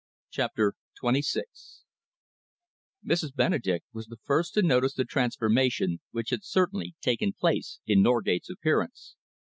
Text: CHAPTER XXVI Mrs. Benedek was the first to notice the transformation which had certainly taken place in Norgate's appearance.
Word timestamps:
CHAPTER 0.31 0.73
XXVI 1.03 1.43
Mrs. 3.05 3.35
Benedek 3.35 3.83
was 3.93 4.07
the 4.07 4.17
first 4.23 4.55
to 4.55 4.63
notice 4.63 4.95
the 4.95 5.05
transformation 5.05 5.99
which 6.09 6.31
had 6.31 6.43
certainly 6.43 6.95
taken 7.01 7.33
place 7.33 7.77
in 7.85 8.01
Norgate's 8.01 8.49
appearance. 8.49 9.15